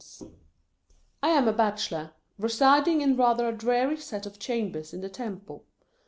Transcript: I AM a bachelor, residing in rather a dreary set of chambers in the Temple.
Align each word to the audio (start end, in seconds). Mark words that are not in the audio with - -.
I 1.21 1.29
AM 1.29 1.47
a 1.47 1.53
bachelor, 1.53 2.13
residing 2.39 3.01
in 3.01 3.15
rather 3.15 3.47
a 3.47 3.51
dreary 3.55 3.97
set 3.97 4.25
of 4.25 4.39
chambers 4.39 4.95
in 4.95 5.01
the 5.01 5.09
Temple. 5.09 5.63